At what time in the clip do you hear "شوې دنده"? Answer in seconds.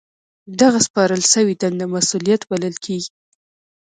1.31-1.85